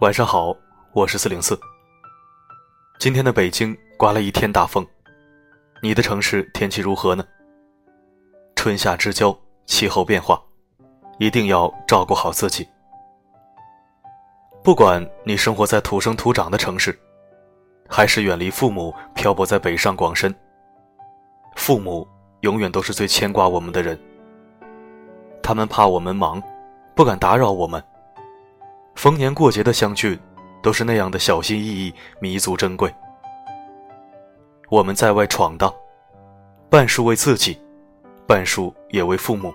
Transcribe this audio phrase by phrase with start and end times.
[0.00, 0.54] 晚上好，
[0.92, 1.56] 我是四零四。
[2.98, 4.84] 今天的北京刮了一天大风，
[5.80, 7.24] 你的城市天气如何呢？
[8.56, 9.36] 春夏之交，
[9.66, 10.42] 气候变化，
[11.18, 12.68] 一定要照顾好自己。
[14.64, 16.98] 不管你生活在土生土长的城市，
[17.88, 20.34] 还是远离父母漂泊在北上广深，
[21.54, 22.06] 父母
[22.40, 23.96] 永远都是最牵挂我们的人。
[25.40, 26.42] 他们怕我们忙，
[26.96, 27.82] 不敢打扰我们。
[28.94, 30.18] 逢年过节的相聚，
[30.62, 32.92] 都是那样的小心翼翼、弥足珍贵。
[34.70, 35.72] 我们在外闯荡，
[36.70, 37.60] 半数为自己，
[38.26, 39.52] 半数也为父母。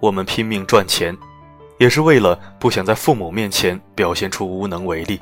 [0.00, 1.16] 我们拼命赚钱，
[1.78, 5.20] 也是为了不想在父母面前表现出无能为力。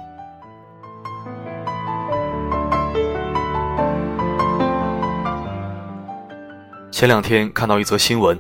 [6.91, 8.39] 前两天看到一则新闻，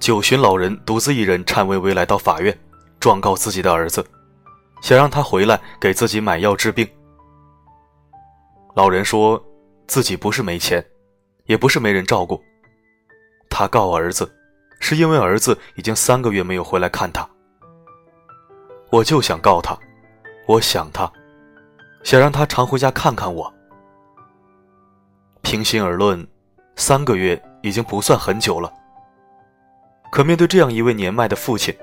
[0.00, 2.56] 九旬老人独自一人颤巍巍来到法院。
[3.04, 4.02] 状告自己的儿子，
[4.80, 6.88] 想让他回来给自己买药治病。
[8.74, 9.38] 老人说
[9.86, 10.82] 自己不是没钱，
[11.44, 12.42] 也不是没人照顾。
[13.50, 14.34] 他告儿子，
[14.80, 17.28] 是因为儿子已经三个月没有回来看他。
[18.90, 19.78] 我就想告他，
[20.48, 21.12] 我想他，
[22.04, 23.52] 想让他常回家看看我。
[25.42, 26.26] 平心而论，
[26.76, 28.72] 三个月已经不算很久了。
[30.10, 31.76] 可面对这样一位年迈的父亲，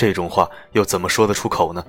[0.00, 1.84] 这种话又怎么说得出口呢？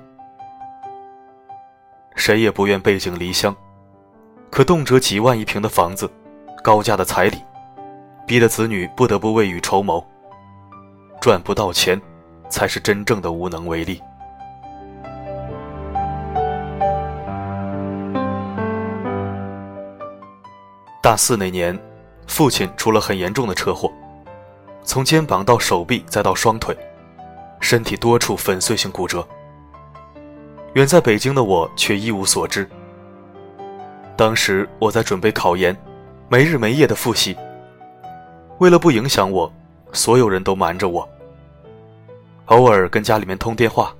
[2.14, 3.56] 谁也不愿背井离乡，
[4.50, 6.10] 可动辄几万一平的房子，
[6.62, 7.38] 高价的彩礼，
[8.26, 10.06] 逼得子女不得不未雨绸缪。
[11.22, 11.98] 赚不到钱，
[12.50, 13.98] 才是真正的无能为力。
[21.02, 21.82] 大四那年，
[22.26, 23.90] 父亲出了很严重的车祸，
[24.84, 26.76] 从肩膀到手臂再到双腿。
[27.62, 29.26] 身体多处粉碎性骨折，
[30.74, 32.68] 远在北京的我却一无所知。
[34.16, 35.74] 当时我在准备考研，
[36.28, 37.34] 没日没夜的复习。
[38.58, 39.50] 为了不影响我，
[39.92, 41.08] 所有人都瞒着我。
[42.46, 43.94] 偶尔跟家里面通电话，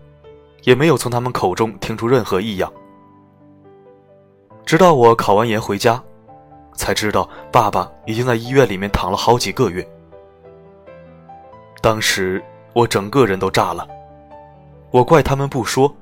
[0.65, 2.70] 也没有从他们口中听出任何异样。
[4.66, 6.03] 直到我考完研回家，
[6.75, 9.88] 才知道爸爸已经在医院里面躺了好几个月。
[11.81, 12.42] 当时。
[12.72, 13.87] 我整个人都炸了，
[14.91, 15.94] 我怪他们不说，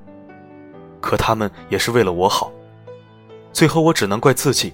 [1.01, 2.51] 可他们也是为了我好。
[3.51, 4.73] 最后我只能怪自己，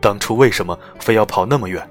[0.00, 1.88] 当初为什么非要跑那么远？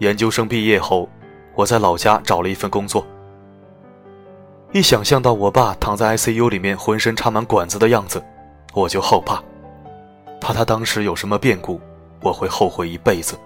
[0.00, 1.08] 研究生毕业后，
[1.54, 3.06] 我在老家找了一份工作。
[4.72, 8.22] 一想象到我爸躺在 ICU 里面，浑身插满管子的样子，
[8.74, 9.42] 我就后怕，
[10.40, 11.80] 怕他当时有什么变故，
[12.20, 13.38] 我会后悔一辈子。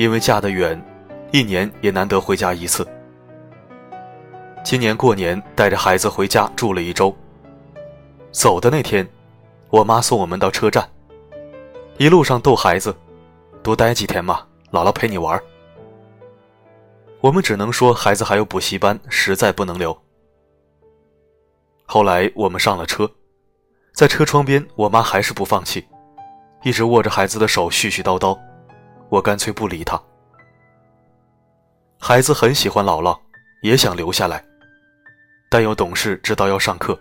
[0.00, 0.82] 因为嫁得远，
[1.30, 2.88] 一年也难得回家一次。
[4.64, 7.14] 今年过年带着孩子回家住了一周。
[8.32, 9.06] 走的那天，
[9.68, 10.88] 我妈送我们到车站，
[11.98, 12.96] 一路上逗孩子
[13.62, 14.40] ：“多待几天嘛，
[14.72, 15.38] 姥姥陪你玩。”
[17.20, 19.94] 我们只能说孩子还有补习班，实在不能留。
[21.84, 23.06] 后来我们上了车，
[23.92, 25.86] 在车窗边，我妈还是不放弃，
[26.62, 28.38] 一直握着孩子的手絮絮叨叨。
[29.10, 30.00] 我干脆不理他。
[31.98, 33.18] 孩子很喜欢姥姥，
[33.62, 34.42] 也想留下来，
[35.50, 36.98] 但又懂事，知道要上课，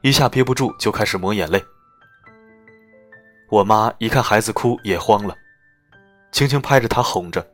[0.00, 1.62] 一下憋不住就开始抹眼泪。
[3.50, 5.36] 我妈一看孩子哭，也慌了，
[6.32, 7.46] 轻轻拍着他哄着：“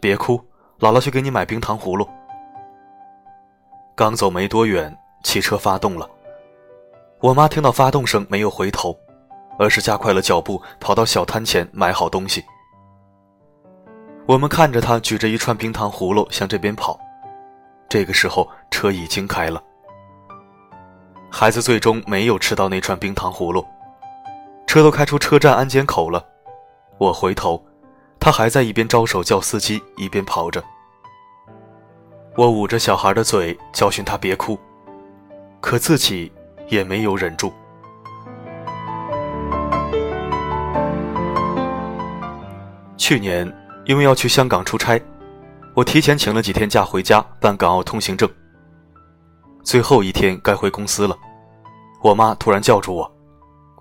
[0.00, 0.36] 别哭，
[0.78, 2.06] 姥姥去给你买冰糖葫芦。”
[3.96, 6.08] 刚走没多远，汽车发动了。
[7.20, 8.94] 我妈听到发动声，没有回头，
[9.58, 12.44] 而是加快了脚步，跑到小摊前买好东西。
[14.26, 16.98] 我们看着他举着一串冰糖葫芦向这边跑，
[17.90, 19.62] 这个时候车已经开了。
[21.30, 23.66] 孩子最终没有吃到那串冰糖葫芦，
[24.66, 26.24] 车都开出车站安检口了。
[26.96, 27.62] 我回头，
[28.18, 30.64] 他还在一边招手叫司机，一边跑着。
[32.34, 34.58] 我捂着小孩的嘴，教训他别哭，
[35.60, 36.32] 可自己
[36.68, 37.52] 也没有忍住。
[42.96, 43.63] 去年。
[43.86, 45.00] 因为要去香港出差，
[45.74, 48.28] 我提前请了几天假回家办港澳通行证。
[49.62, 51.16] 最后一天该回公司了，
[52.02, 53.16] 我妈突然叫住我，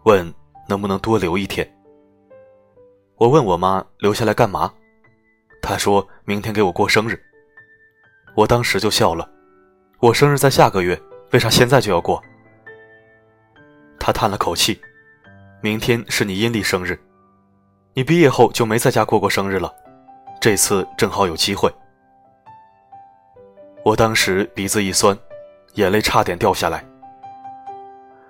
[0.03, 0.33] 问
[0.67, 1.69] 能不能多留一天。
[3.15, 4.71] 我问我妈留下来干嘛，
[5.61, 7.21] 她说明天给我过生日。
[8.35, 9.29] 我当时就笑了，
[9.99, 10.99] 我生日在下个月，
[11.31, 12.21] 为啥现在就要过？
[13.99, 14.81] 她叹了口气，
[15.61, 16.99] 明天是你阴历生日，
[17.93, 19.73] 你毕业后就没在家过过生日了。
[20.39, 21.73] 这次正好有机会。
[23.83, 25.17] 我当时鼻子一酸，
[25.73, 26.83] 眼泪差点掉下来。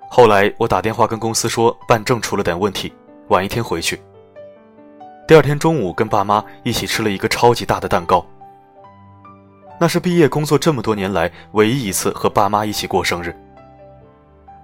[0.10, 2.94] 后来我打电话跟公司说办证出了点问题，
[3.30, 4.02] 晚一天回去。
[5.28, 8.26] 第二天中午跟爸妈一起吃了一个超级大的蛋糕。
[9.80, 13.36] 那是毕业工作这么多年来唯一一次和爸妈一起过生日。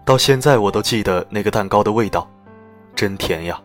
[0.05, 2.29] 到现在我都记得那个蛋糕的味道，
[2.95, 3.59] 真甜呀。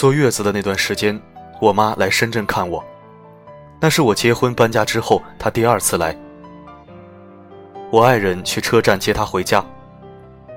[0.00, 1.20] 坐月子的那段时间，
[1.60, 2.82] 我妈来深圳看我，
[3.78, 6.16] 那是我结婚搬家之后她第二次来。
[7.90, 9.62] 我爱人去车站接她回家，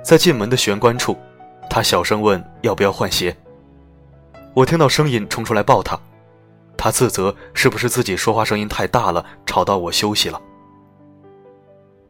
[0.02, 1.18] 在进门的玄关处，
[1.70, 3.36] 她小声问要不要换鞋。
[4.54, 6.00] 我听到声音冲出来抱她，
[6.78, 10.42] 她自责是不是自己说话声音太大了，吵到我休息了。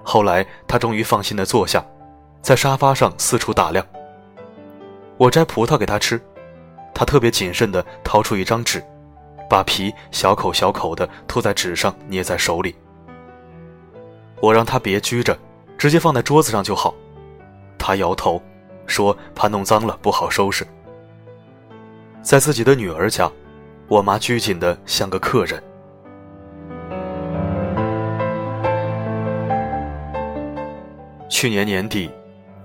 [0.03, 1.83] 后来她终于放心的坐下，
[2.43, 3.83] 在沙发上四处打量。
[5.17, 6.21] 我摘葡萄给她吃。
[6.93, 8.83] 他特别谨慎地掏出一张纸，
[9.49, 12.75] 把皮小口小口地吐在纸上，捏在手里。
[14.39, 15.37] 我让他别拘着，
[15.77, 16.93] 直接放在桌子上就好。
[17.77, 18.41] 他摇头，
[18.85, 20.65] 说怕弄脏了不好收拾。
[22.21, 23.29] 在自己的女儿家，
[23.87, 25.61] 我妈拘谨的像个客人。
[31.29, 32.09] 去年年底，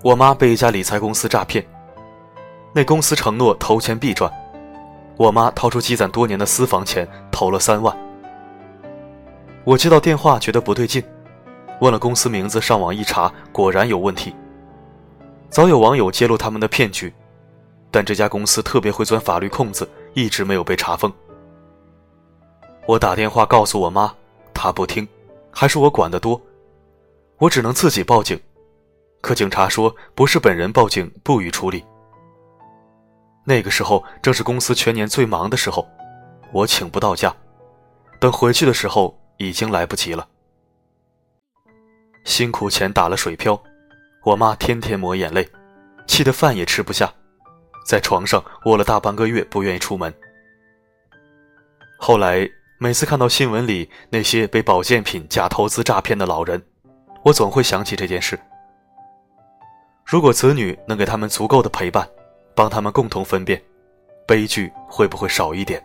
[0.03, 1.65] 我妈被一家理财公司诈骗。
[2.79, 4.33] 那公司承诺投钱必赚，
[5.17, 7.93] 我妈掏出积攒多年的私房钱投了三万。
[9.65, 11.03] 我接到电话觉得不对劲，
[11.81, 14.33] 问了公司名字，上网一查，果然有问题。
[15.51, 17.13] 早有网友揭露他们的骗局，
[17.91, 21.13] 但这家公司特别会钻法律空子，一直没有被查封。
[22.87, 24.15] 我打电话告诉我妈，
[24.55, 25.05] 她不听，
[25.51, 26.41] 还是我管得多，
[27.39, 28.41] 我只能自己报警，
[29.21, 31.85] 可警察说不是本人报警，不予处理。
[33.49, 35.89] 那个时候正是公司全年最忙的时候，
[36.53, 37.35] 我请不到假，
[38.21, 40.29] 等回去的时候已经来不及了。
[42.27, 43.59] 辛苦钱打了水漂，
[44.23, 45.49] 我妈天天抹眼泪，
[46.07, 47.11] 气得饭也吃不下，
[47.87, 50.13] 在床上卧了大半个月，不愿意出门。
[51.99, 52.47] 后来
[52.79, 56.63] 每次看到新闻里那些被保健品假投资诈骗的老人，
[57.25, 58.39] 我总会想起这件事。
[60.05, 62.07] 如果子女能给他们足够的陪伴。
[62.59, 63.63] 帮他们共同分辨，
[64.27, 65.81] 悲剧会不会少一点？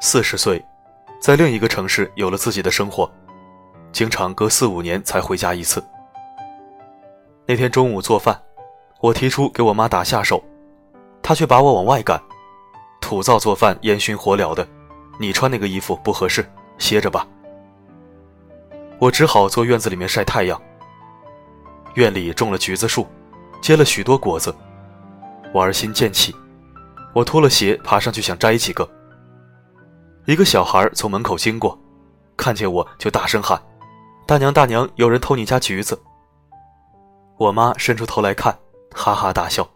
[0.00, 0.64] 四十岁，
[1.20, 3.06] 在另一个城市有了自己的生活，
[3.92, 5.84] 经常隔四五年才回家一次。
[7.44, 8.40] 那天中午做饭，
[9.02, 10.42] 我提出给我妈打下手，
[11.22, 12.18] 她却把我往外赶，
[12.98, 14.66] 土灶做饭烟熏火燎的，
[15.20, 17.28] 你穿那个衣服不合适，歇着吧。
[19.04, 20.58] 我只好坐院子里面晒太阳。
[21.92, 23.06] 院里种了橘子树，
[23.60, 24.54] 结了许多果子，
[25.52, 26.34] 我儿心渐起，
[27.12, 28.88] 我脱了鞋爬上去想摘几个。
[30.24, 31.78] 一个小孩从门口经过，
[32.34, 33.62] 看见我就大声喊
[34.26, 36.00] ：“大娘大娘，有人偷你家橘子！”
[37.36, 38.58] 我妈伸出头来看，
[38.94, 39.68] 哈哈大笑，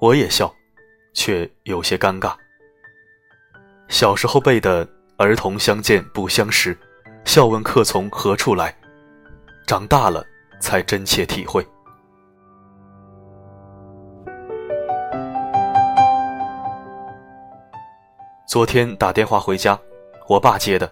[0.00, 0.52] 我也笑，
[1.12, 2.34] 却有些尴尬。
[3.88, 4.88] 小时候背的
[5.18, 6.76] “儿童相见不相识”。
[7.24, 8.72] 笑问客从何处来，
[9.66, 10.24] 长大了
[10.60, 11.66] 才真切体会。
[18.46, 19.76] 昨天打电话回家，
[20.28, 20.88] 我爸接的，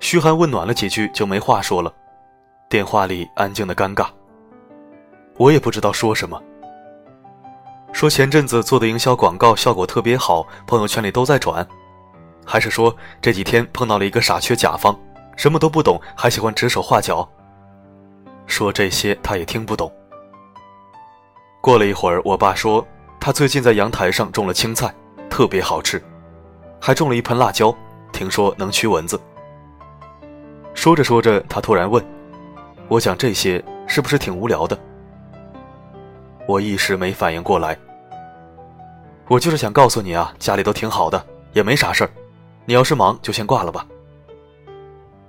[0.00, 1.92] 嘘寒问暖了几句就没话说了，
[2.68, 4.08] 电话里安静的尴尬。
[5.36, 6.42] 我也不知道说什么。
[7.92, 11.64] 说前阵子做的营销广告效果特别好，朋友圈里都在转，
[12.44, 12.92] 还是说
[13.22, 14.98] 这几天碰到了一个傻缺甲方。
[15.38, 17.26] 什么都不懂，还喜欢指手画脚。
[18.46, 19.90] 说这些他也听不懂。
[21.60, 22.84] 过了一会儿，我爸说
[23.20, 24.92] 他最近在阳台上种了青菜，
[25.30, 26.02] 特别好吃，
[26.80, 27.72] 还种了一盆辣椒，
[28.12, 29.18] 听说能驱蚊子。
[30.74, 32.04] 说着说着，他突然问
[32.88, 34.76] ：“我讲这些是不是挺无聊的？”
[36.48, 37.78] 我一时没反应过来。
[39.28, 42.10] 我就是想告诉你啊，家里都挺好的，也没啥事儿。
[42.64, 43.86] 你要是忙，就先挂了吧。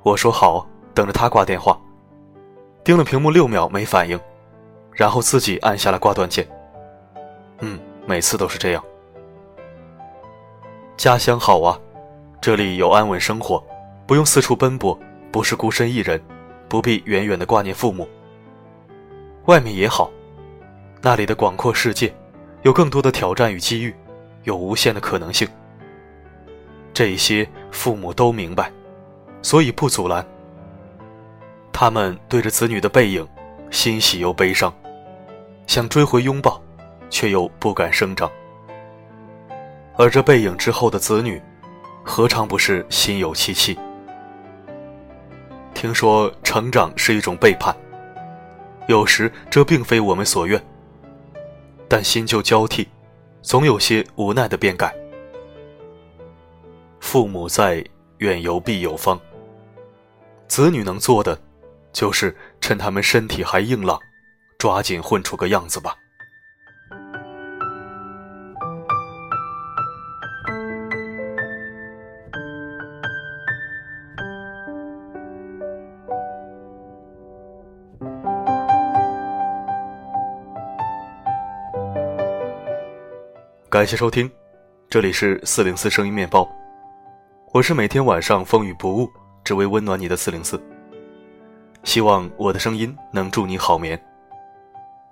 [0.09, 1.79] 我说好，等着他挂电话，
[2.83, 4.19] 盯了屏幕六秒没反应，
[4.91, 6.47] 然后自己按下了挂断键。
[7.59, 8.83] 嗯，每次都是这样。
[10.97, 11.79] 家乡好啊，
[12.41, 13.63] 这里有安稳生活，
[14.07, 14.99] 不用四处奔波，
[15.31, 16.19] 不是孤身一人，
[16.67, 18.09] 不必远远的挂念父母。
[19.45, 20.09] 外面也好，
[21.03, 22.11] 那里的广阔世界，
[22.63, 23.93] 有更多的挑战与机遇，
[24.41, 25.47] 有无限的可能性。
[26.95, 28.71] 这些父母都明白。
[29.41, 30.25] 所以不阻拦，
[31.71, 33.27] 他们对着子女的背影，
[33.71, 34.73] 欣喜又悲伤，
[35.65, 36.61] 想追回拥抱，
[37.09, 38.29] 却又不敢声张。
[39.95, 41.41] 而这背影之后的子女，
[42.03, 43.77] 何尝不是心有戚戚？
[45.73, 47.75] 听说成长是一种背叛，
[48.87, 50.61] 有时这并非我们所愿。
[51.87, 52.87] 但新旧交替，
[53.41, 54.93] 总有些无奈的变改。
[56.99, 57.83] 父母在，
[58.17, 59.19] 远游必有方。
[60.49, 61.39] 子女能做的，
[61.93, 63.99] 就是趁他们身体还硬朗，
[64.57, 65.95] 抓紧混出个样子吧。
[83.69, 84.29] 感谢收听，
[84.89, 86.49] 这里是四零四声音面包，
[87.53, 89.07] 我是每天晚上风雨不误，
[89.49, 90.61] 只为温暖你的四零四。
[91.83, 93.99] 希望我的声音能助你好眠。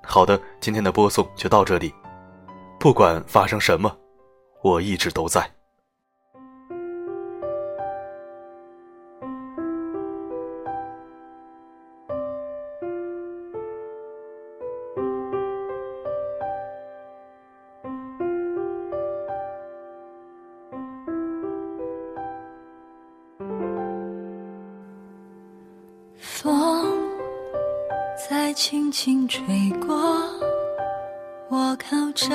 [0.04, 1.92] 好的，今天的播送就到这里，
[2.80, 3.98] 不管发生什么，
[4.62, 5.57] 我一直都在。
[28.30, 29.96] 在轻轻吹过，
[31.48, 32.28] 我靠着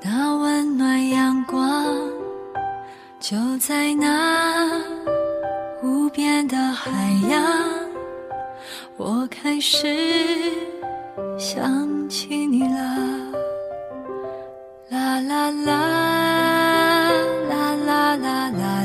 [0.00, 1.84] 那温暖阳光，
[3.18, 4.70] 就在那
[5.82, 6.90] 无边的海
[7.28, 7.42] 洋，
[8.96, 9.88] 我开始
[11.36, 13.32] 想起你了，
[14.90, 16.30] 啦啦啦。
[17.48, 18.79] 啦啦啦啦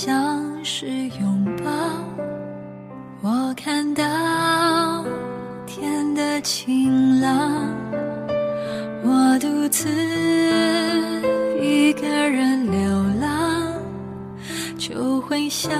[0.00, 0.86] 像是
[1.20, 1.72] 拥抱
[3.20, 5.04] 我看到
[5.66, 7.66] 天的晴朗
[9.02, 9.88] 我独自
[11.60, 12.80] 一个人流
[13.20, 13.72] 浪
[14.78, 15.72] 就会想